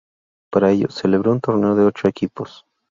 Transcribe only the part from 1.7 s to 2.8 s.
de ocho equipos.